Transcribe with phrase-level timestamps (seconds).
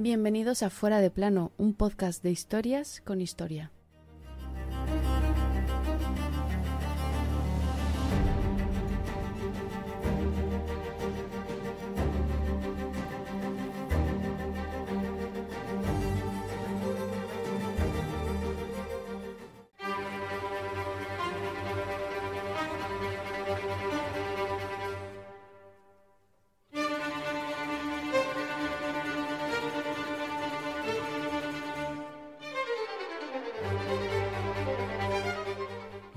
[0.00, 3.72] Bienvenidos a Fuera de Plano, un podcast de historias con historia.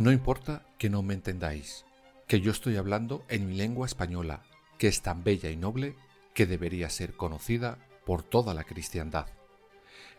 [0.02, 1.86] No importa que no me entendáis,
[2.28, 4.42] que yo estoy hablando en mi lengua española,
[4.80, 5.96] que es tan bella y noble
[6.34, 9.28] que debería ser conocida por toda la cristiandad.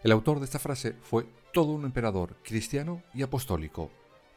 [0.05, 3.91] El autor de esta frase fue todo un emperador cristiano y apostólico.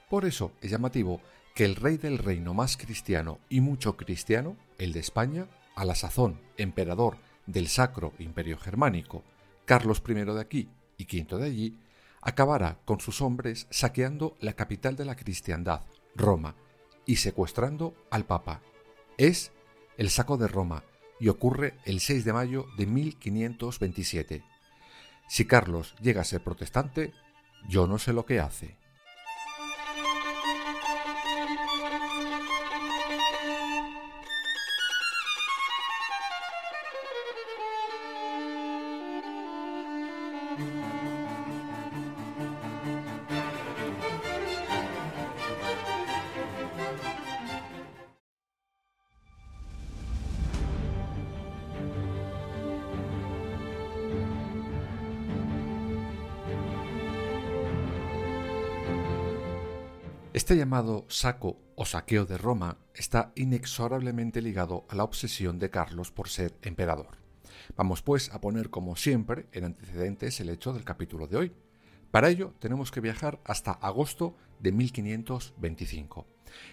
[0.09, 1.21] Por eso es llamativo
[1.53, 5.93] que el rey del reino más cristiano y mucho cristiano, el de España, a la
[5.93, 9.23] sazón emperador del Sacro Imperio Germánico,
[9.65, 11.77] Carlos I de aquí y V de allí,
[12.25, 16.55] acabará con sus hombres saqueando la capital de la cristiandad, Roma,
[17.05, 18.61] y secuestrando al Papa.
[19.17, 19.51] Es
[19.97, 20.83] el saco de Roma
[21.19, 24.43] y ocurre el 6 de mayo de 1527.
[25.27, 27.13] Si Carlos llega a ser protestante,
[27.69, 28.75] yo no sé lo que hace.
[60.35, 66.11] Este llamado saco o saqueo de Roma está inexorablemente ligado a la obsesión de Carlos
[66.11, 67.19] por ser emperador.
[67.77, 71.53] Vamos pues a poner como siempre en antecedentes el hecho del capítulo de hoy.
[72.11, 76.27] Para ello tenemos que viajar hasta agosto de 1525.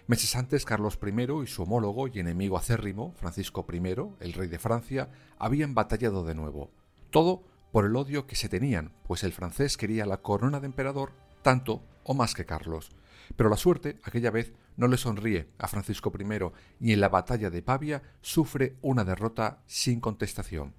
[0.08, 3.76] Meses antes, Carlos I y su homólogo y enemigo acérrimo, Francisco I,
[4.18, 5.08] el rey de Francia,
[5.38, 6.72] habían batallado de nuevo.
[7.10, 11.12] Todo por el odio que se tenían, pues el francés quería la corona de emperador
[11.42, 12.90] tanto o más que Carlos.
[13.36, 17.50] Pero la suerte, aquella vez, no le sonríe a Francisco I y en la batalla
[17.50, 20.74] de Pavia sufre una derrota sin contestación.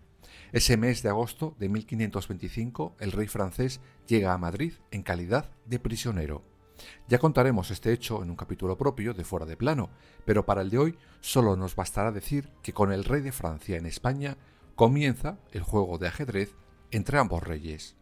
[0.52, 5.80] Ese mes de agosto de 1525, el rey francés llega a Madrid en calidad de
[5.80, 6.44] prisionero.
[7.08, 9.90] Ya contaremos este hecho en un capítulo propio de Fuera de Plano,
[10.26, 13.78] pero para el de hoy solo nos bastará decir que con el rey de Francia
[13.78, 14.38] en España
[14.76, 16.56] comienza el juego de ajedrez
[16.92, 17.96] entre ambos reyes.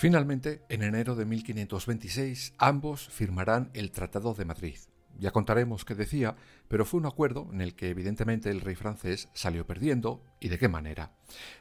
[0.00, 4.78] Finalmente, en enero de 1526, ambos firmarán el Tratado de Madrid.
[5.18, 6.36] Ya contaremos qué decía,
[6.68, 10.58] pero fue un acuerdo en el que evidentemente el rey francés salió perdiendo y de
[10.58, 11.12] qué manera.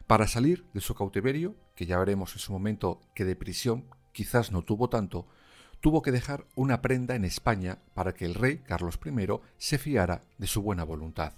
[0.07, 3.83] Para salir de su cautiverio, que ya veremos en su momento que de prisión
[4.13, 5.27] quizás no tuvo tanto,
[5.81, 9.27] tuvo que dejar una prenda en España para que el rey Carlos I
[9.57, 11.33] se fiara de su buena voluntad.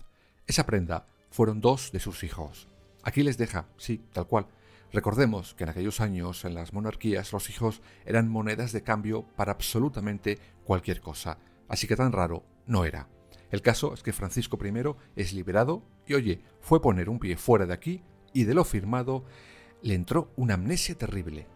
[0.45, 2.68] Esa prenda fueron dos de sus hijos.
[3.01, 4.45] Aquí les deja, sí, tal cual,
[4.94, 9.53] Recordemos que en aquellos años en las monarquías los hijos eran monedas de cambio para
[9.53, 11.38] absolutamente cualquier cosa,
[11.69, 13.07] así que tan raro no era.
[13.51, 17.66] El caso es que Francisco I es liberado y oye, fue poner un pie fuera
[17.66, 18.03] de aquí
[18.34, 19.25] y de lo firmado
[19.81, 21.47] le entró una amnesia terrible.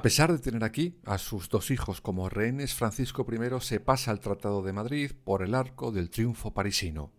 [0.00, 4.10] A pesar de tener aquí a sus dos hijos como rehenes, Francisco I se pasa
[4.10, 7.12] al Tratado de Madrid por el arco del triunfo parisino.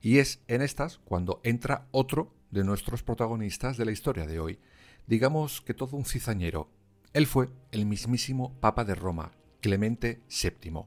[0.00, 4.58] Y es en estas cuando entra otro de nuestros protagonistas de la historia de hoy,
[5.06, 6.70] digamos que todo un cizañero.
[7.12, 10.86] Él fue el mismísimo Papa de Roma, Clemente VII,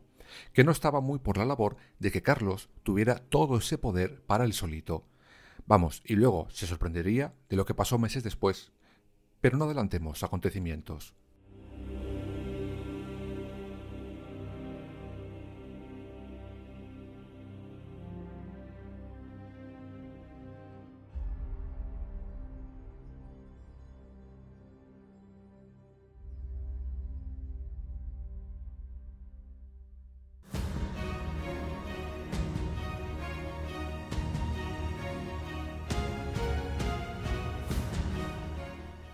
[0.51, 4.45] que no estaba muy por la labor de que Carlos tuviera todo ese poder para
[4.45, 5.05] él solito.
[5.67, 8.71] Vamos, y luego se sorprendería de lo que pasó meses después,
[9.41, 11.13] pero no adelantemos acontecimientos.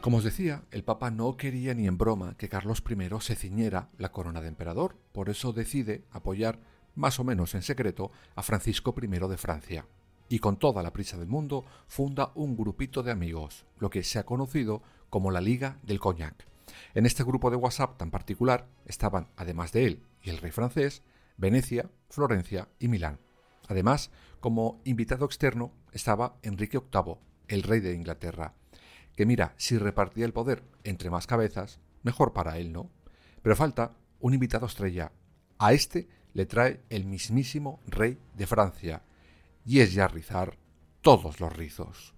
[0.06, 3.90] Como os decía, el Papa no quería ni en broma que Carlos I se ciñera
[3.98, 6.60] la corona de emperador, por eso decide apoyar,
[6.94, 9.88] más o menos en secreto, a Francisco I de Francia.
[10.30, 14.20] Y con toda la prisa del mundo funda un grupito de amigos, lo que se
[14.20, 16.46] ha conocido como la Liga del Cognac.
[16.94, 21.02] En este grupo de WhatsApp tan particular estaban, además de él y el rey francés,
[21.36, 23.18] Venecia, Florencia y Milán.
[23.68, 27.16] Además, como invitado externo estaba Enrique VIII,
[27.48, 28.54] el rey de Inglaterra,
[29.16, 32.90] que mira, si repartía el poder entre más cabezas, mejor para él, ¿no?
[33.42, 35.12] Pero falta un invitado estrella.
[35.58, 39.04] A este le trae el mismísimo rey de Francia,
[39.66, 40.58] y es ya rizar
[41.02, 42.14] todos los rizos.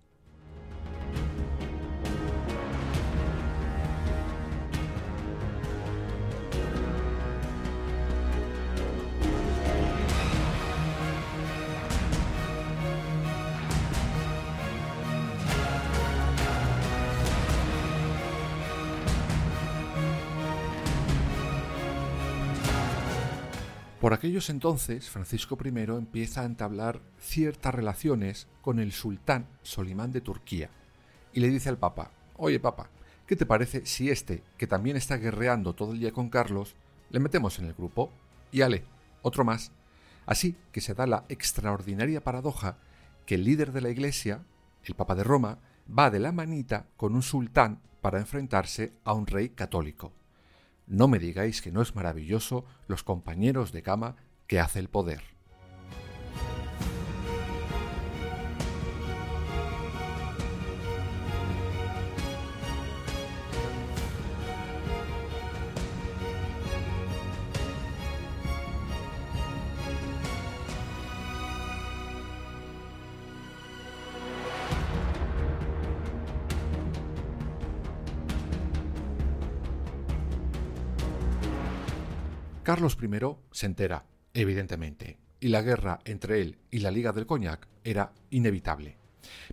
[24.07, 30.21] Por aquellos entonces, Francisco I empieza a entablar ciertas relaciones con el sultán Solimán de
[30.21, 30.69] Turquía
[31.33, 32.89] y le dice al Papa, oye Papa,
[33.25, 36.77] ¿qué te parece si este, que también está guerreando todo el día con Carlos,
[37.09, 38.09] le metemos en el grupo?
[38.50, 38.86] Y ale,
[39.24, 39.74] otro más.
[40.25, 42.77] Así que se da la extraordinaria paradoja
[43.25, 44.45] que el líder de la Iglesia,
[44.86, 49.27] el Papa de Roma, va de la manita con un sultán para enfrentarse a un
[49.27, 50.13] rey católico.
[50.88, 54.16] No me digáis que no es maravilloso los compañeros de cama
[54.48, 55.37] que hace el poder.
[82.67, 83.07] Carlos I
[83.53, 88.97] se entera, evidentemente, y la guerra entre él y la Liga del Cognac era inevitable.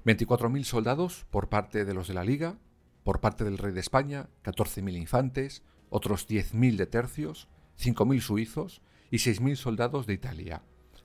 [0.05, 2.59] 24.000 soldados por parte de los de la Liga,
[3.05, 7.47] por parte del rey de España, 14.000 infantes, otros 10.000 de tercios,
[7.79, 8.83] 5.000 suizos
[9.13, 10.63] y 6.000 soldados de Italia.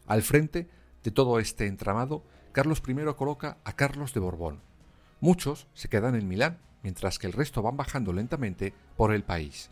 [0.07, 0.67] Al frente
[1.03, 4.63] de todo este entramado, Carlos I coloca a Carlos de Borbón.
[5.19, 9.69] Muchos se quedan en Milán, mientras que el resto van bajando lentamente por el país.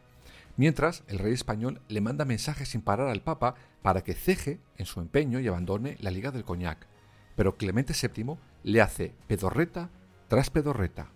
[0.57, 4.88] Mientras, el rey español le manda mensajes sin parar al Papa para que ceje en
[4.88, 6.88] su empeño y abandone la Liga del Coñac.
[7.36, 9.92] Pero Clemente VII le hace pedorreta
[10.27, 11.12] tras pedorreta.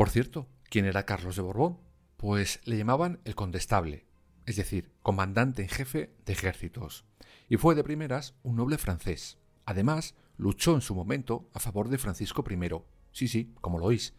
[0.00, 1.76] Por cierto, ¿quién era Carlos de Borbón?
[2.16, 4.06] Pues le llamaban el condestable,
[4.46, 7.04] es decir, comandante en jefe de ejércitos,
[7.50, 9.36] y fue de primeras un noble francés.
[9.66, 12.70] Además, luchó en su momento a favor de Francisco I.
[13.12, 14.14] Sí, sí, como lo oís.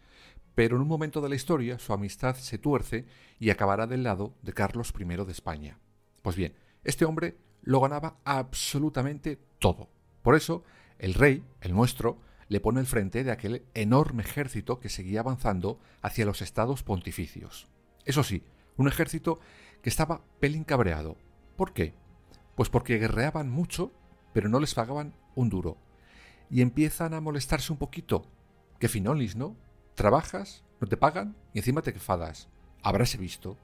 [0.54, 3.08] Pero en un momento de la historia su amistad se tuerce
[3.40, 5.80] y acabará del lado de Carlos I de España.
[6.22, 9.90] Pues bien, este hombre lo ganaba absolutamente todo.
[10.22, 10.64] Por eso,
[11.00, 12.20] el rey, el nuestro,
[12.52, 17.70] le pone al frente de aquel enorme ejército que seguía avanzando hacia los estados pontificios.
[18.04, 18.44] Eso sí,
[18.76, 19.40] un ejército
[19.82, 21.16] que estaba pelín cabreado.
[21.56, 21.94] ¿Por qué?
[22.56, 23.94] Pues porque guerreaban mucho,
[24.34, 25.78] pero no les pagaban un duro.
[26.50, 28.26] Y empiezan a molestarse un poquito.
[28.80, 29.56] Que finolis, ¿no?
[29.96, 32.50] Trabajas, no te pagan y encima te quefadas.
[32.84, 33.58] Habráse visto.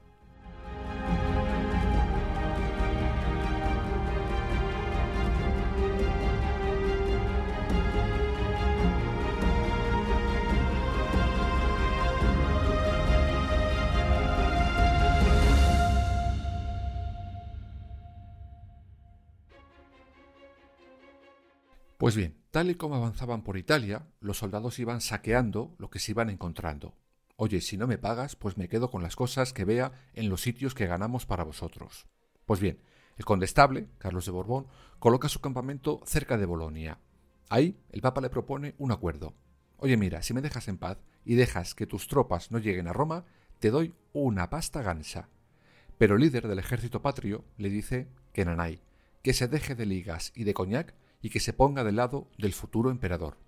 [22.08, 26.12] Pues bien, tal y como avanzaban por Italia, los soldados iban saqueando lo que se
[26.12, 26.94] iban encontrando.
[27.36, 30.40] Oye, si no me pagas, pues me quedo con las cosas que vea en los
[30.40, 32.06] sitios que ganamos para vosotros.
[32.46, 32.80] Pues bien,
[33.18, 36.98] el condestable, Carlos de Borbón, coloca su campamento cerca de Bolonia.
[37.50, 39.34] Ahí el Papa le propone un acuerdo.
[39.76, 40.96] Oye, mira, si me dejas en paz
[41.26, 43.26] y dejas que tus tropas no lleguen a Roma,
[43.58, 45.28] te doy una pasta gansa.
[45.98, 48.80] Pero el líder del ejército patrio le dice que Nanay,
[49.20, 52.52] que se deje de ligas y de coñac y que se ponga del lado del
[52.52, 53.38] futuro emperador.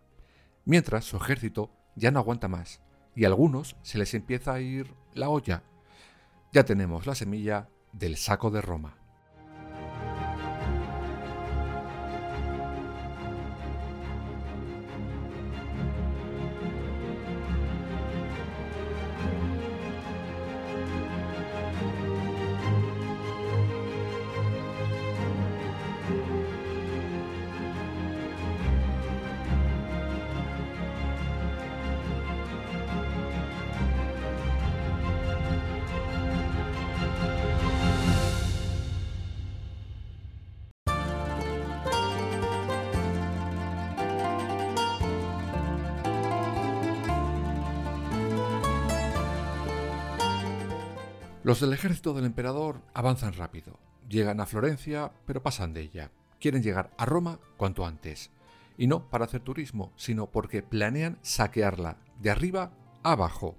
[0.65, 2.81] Mientras su ejército ya no aguanta más
[3.15, 5.63] y a algunos se les empieza a ir la olla.
[6.53, 9.00] Ya tenemos la semilla del saco de Roma.
[51.51, 53.77] Los del ejército del emperador avanzan rápido.
[54.09, 56.13] Llegan a Florencia, pero pasan de ella.
[56.39, 58.31] Quieren llegar a Roma cuanto antes.
[58.79, 62.71] Y no para hacer turismo, sino porque planean saquearla de arriba
[63.03, 63.57] a abajo.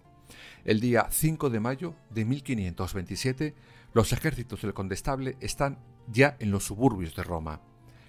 [0.63, 3.55] El día 5 de mayo de 1527,
[3.91, 7.59] los ejércitos del condestable están ya en los suburbios de Roma.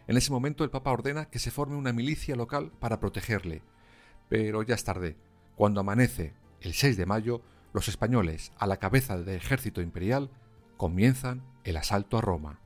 [0.07, 3.63] En ese momento el Papa ordena que se forme una milicia local para protegerle.
[4.29, 5.17] Pero ya es tarde.
[5.57, 10.31] Cuando amanece el 6 de mayo, los españoles, a la cabeza del ejército imperial,
[10.77, 12.62] comienzan el asalto a Roma.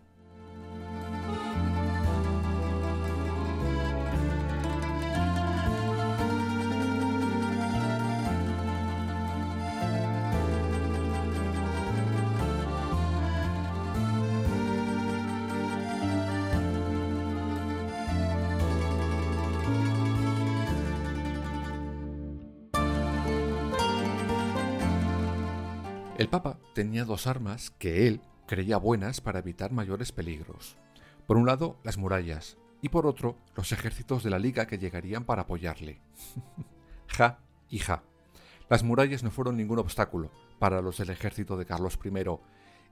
[26.18, 30.78] El Papa tenía dos armas que él creía buenas para evitar mayores peligros.
[31.26, 35.26] Por un lado, las murallas, y por otro, los ejércitos de la Liga que llegarían
[35.26, 36.00] para apoyarle.
[37.08, 38.02] ja y ja.
[38.70, 42.11] Las murallas no fueron ningún obstáculo para los del ejército de Carlos I,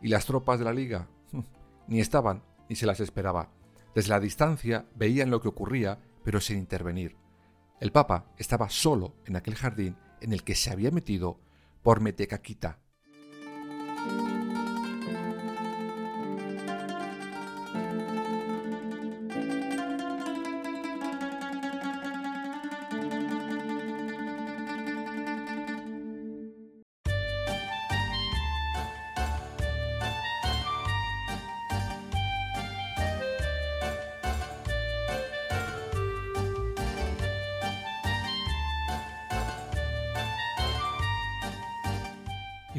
[0.02, 1.08] y las tropas de la Liga
[1.88, 3.48] ni estaban ni se las esperaba.
[3.94, 7.16] Desde la distancia veían lo que ocurría, pero sin intervenir.
[7.80, 11.40] El Papa estaba solo en aquel jardín en el que se había metido
[11.82, 12.83] por Metecaquita,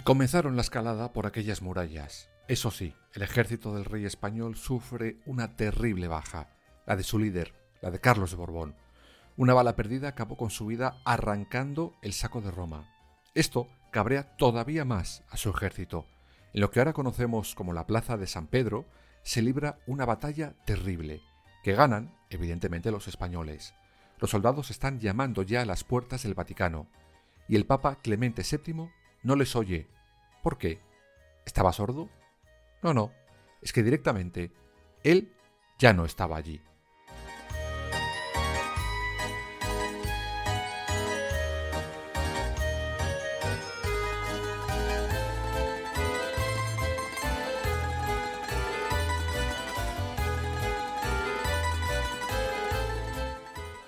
[0.05, 2.29] Comenzaron la escalada por aquellas murallas.
[2.47, 7.55] Eso sí, el ejército del rey español sufre una terrible baja, la de su líder,
[7.81, 8.75] la de Carlos de Borbón.
[9.35, 12.87] Una bala perdida acabó con su vida arrancando el saco de Roma.
[13.33, 16.05] Esto cabrea todavía más a su ejército.
[16.53, 18.85] En lo que ahora conocemos como la Plaza de San Pedro,
[19.23, 21.23] se libra una batalla terrible,
[21.63, 23.73] que ganan, evidentemente, los españoles.
[24.19, 26.85] Los soldados están llamando ya a las puertas del Vaticano,
[27.47, 28.91] y el Papa Clemente VII
[29.25, 29.89] no les oye
[30.45, 30.79] ¿Por qué?
[31.43, 32.07] ¿Estaba sordo?
[32.83, 33.11] No, no,
[33.63, 34.51] es que directamente
[35.03, 35.33] él
[35.79, 36.61] ya no estaba allí.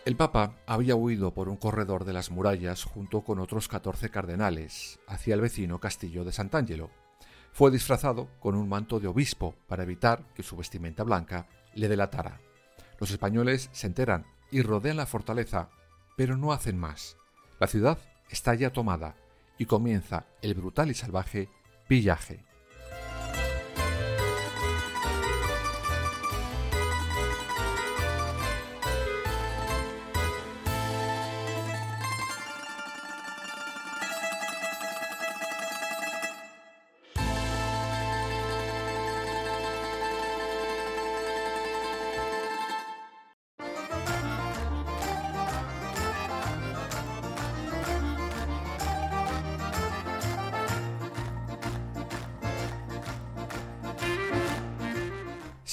[0.08, 5.02] El Papa había huido por un corredor de las murallas junto con otros 14 cardenales
[5.06, 6.90] hacia el vecino castillo de Sant'Angelo.
[7.52, 12.40] Fue disfrazado con un manto de obispo para evitar que su vestimenta blanca le delatara.
[13.02, 15.72] Los españoles se enteran y rodean la fortaleza,
[16.16, 17.18] pero no hacen más.
[17.60, 17.98] La ciudad
[18.30, 19.18] está ya tomada
[19.58, 21.50] y comienza el brutal y salvaje
[21.90, 22.46] pillaje.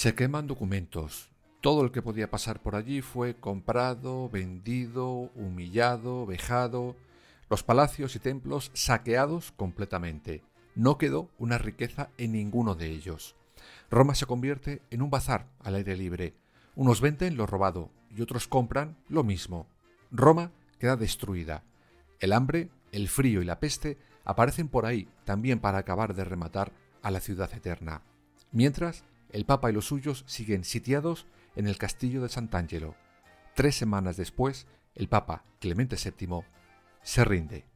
[0.04, 1.30] Se queman documentos,
[1.62, 6.94] Todo el que podía pasar por allí fue comprado, vendido, humillado, vejado,
[7.48, 10.42] los palacios y templos saqueados completamente.
[10.74, 13.34] No quedó una riqueza en ninguno de ellos.
[13.90, 16.34] Roma se convierte en un bazar al aire libre.
[16.76, 19.66] Unos venden lo robado y otros compran lo mismo.
[20.10, 21.64] Roma queda destruida.
[22.20, 23.96] El hambre, el frío y la peste
[24.26, 28.02] aparecen por ahí también para acabar de rematar a la ciudad eterna.
[28.52, 29.02] Mientras,
[29.34, 31.26] el Papa y los suyos siguen sitiados
[31.56, 32.94] en el castillo de Sant'Angelo.
[33.56, 36.44] Tres semanas después, el Papa Clemente VII
[37.02, 37.66] se rinde.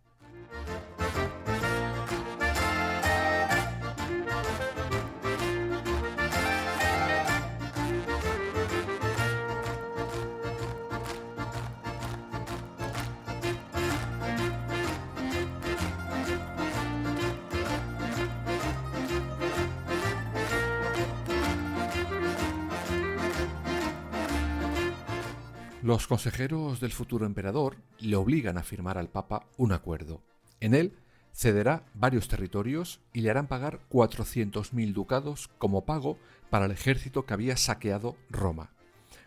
[25.89, 30.21] Los consejeros del futuro emperador le obligan a firmar al Papa un acuerdo.
[30.61, 30.93] En él
[31.33, 36.19] cederá varios territorios y le harán pagar 400.000 ducados como pago
[36.51, 38.71] para el ejército que había saqueado Roma.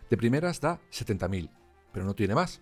[0.08, 1.50] De primeras da 70.000,
[1.92, 2.60] pero no tiene más.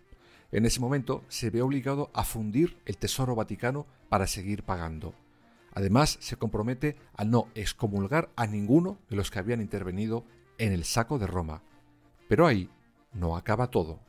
[0.51, 5.15] En ese momento se ve obligado a fundir el Tesoro Vaticano para seguir pagando.
[5.75, 10.25] Además, se compromete a no excomulgar a ninguno de los que habían intervenido
[10.57, 11.63] en el saco de Roma.
[12.31, 12.71] Pero ahí
[13.13, 14.01] no acaba todo.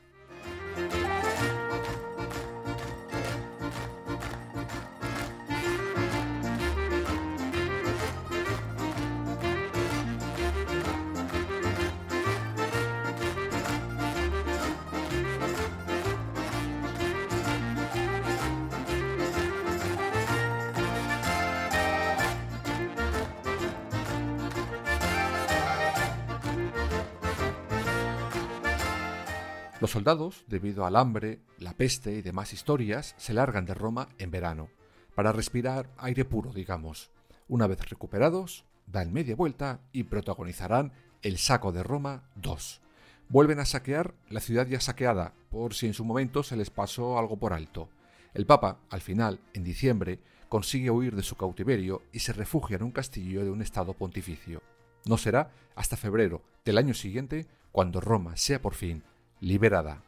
[29.82, 34.30] Los soldados, debido al hambre, la peste y demás historias, se largan de Roma en
[34.30, 34.70] verano,
[35.16, 37.10] para respirar aire puro, digamos.
[37.48, 42.80] Una vez recuperados, dan media vuelta y protagonizarán el saco de Roma 2.
[43.28, 47.18] Vuelven a saquear la ciudad ya saqueada, por si en su momento se les pasó
[47.18, 47.90] algo por alto.
[48.36, 52.84] El Papa, al final, en diciembre, consigue huir de su cautiverio y se refugia en
[52.84, 54.62] un castillo de un estado pontificio.
[55.08, 59.04] No será hasta febrero del año siguiente cuando Roma sea por fin
[59.42, 60.04] liberada.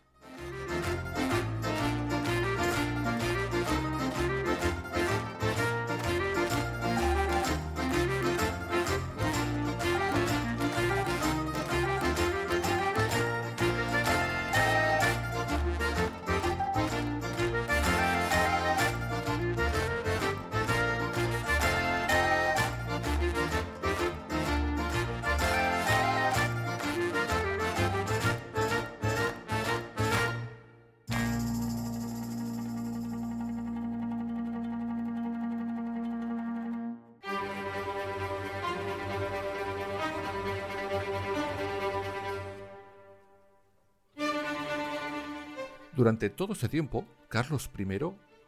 [45.95, 47.99] Durante todo ese tiempo, Carlos I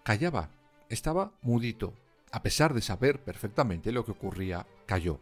[0.03, 0.49] callaba,
[0.89, 1.93] estaba mudito.
[2.31, 5.19] A pesar de saber perfectamente lo que ocurría, cayó.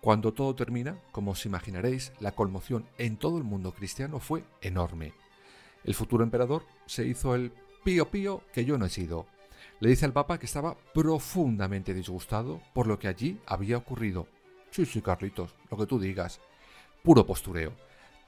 [0.00, 5.12] Cuando todo termina, como os imaginaréis, la conmoción en todo el mundo cristiano fue enorme.
[5.84, 7.52] El futuro emperador se hizo el
[7.84, 9.26] pío pío que yo no he sido.
[9.78, 14.26] Le dice al Papa que estaba profundamente disgustado por lo que allí había ocurrido.
[14.70, 16.40] Sí, sí, Carlitos, lo que tú digas.
[17.02, 17.72] Puro postureo.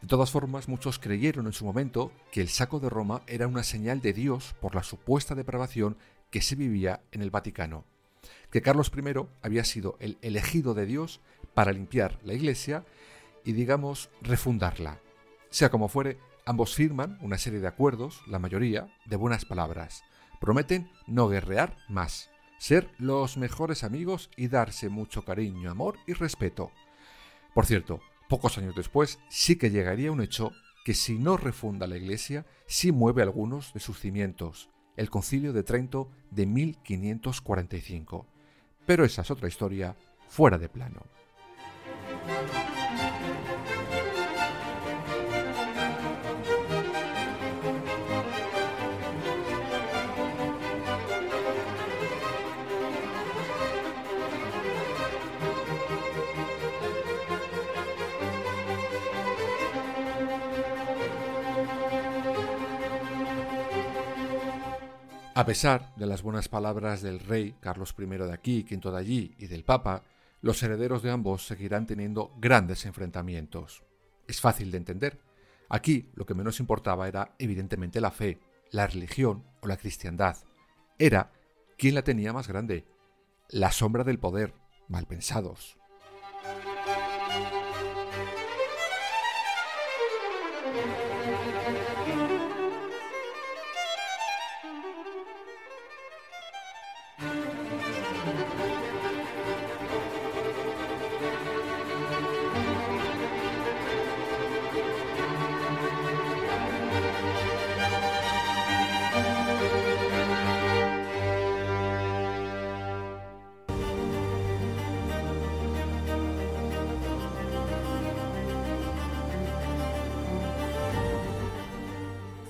[0.02, 3.62] De todas formas, muchos creyeron en su momento que el saco de Roma era una
[3.62, 5.96] señal de Dios por la supuesta depravación
[6.30, 7.85] que se vivía en el Vaticano,
[8.50, 11.20] que Carlos I había sido el elegido de Dios
[11.54, 12.85] para limpiar la Iglesia
[13.44, 15.00] y, digamos, refundarla.
[15.50, 20.02] Sea como fuere, ambos firman una serie de acuerdos, la mayoría, de buenas palabras.
[20.40, 22.28] Prometen no guerrear más,
[22.59, 26.70] ser los mejores amigos y darse mucho cariño, amor y respeto.
[27.54, 30.52] Por cierto, Pocos años después sí que llegaría un hecho
[30.84, 35.62] que si no refunda la Iglesia, sí mueve algunos de sus cimientos, el Concilio de
[35.62, 38.26] Trento de 1545.
[38.86, 39.96] Pero esa es otra historia
[40.28, 41.02] fuera de plano.
[65.37, 69.35] A pesar de las buenas palabras del rey Carlos I de aquí, Quinto de allí
[69.37, 70.03] y del Papa,
[70.40, 73.85] los herederos de ambos seguirán teniendo grandes enfrentamientos.
[74.27, 75.20] es fácil de entender.
[75.68, 80.38] Aquí lo que menos importaba era evidentemente la fe, la religión o la cristiandad.
[80.99, 81.35] Era
[81.77, 82.87] quién la tenía más grande.
[83.51, 84.55] La sombra del poder,
[84.88, 85.77] mal pensados.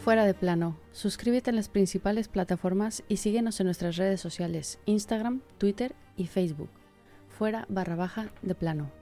[0.06, 5.40] Fuera de plano, suscríbete en las principales plataformas y síguenos en nuestras redes sociales, Instagram,
[5.58, 6.70] Twitter y Facebook.
[7.28, 8.92] Fuera barra baja de plano.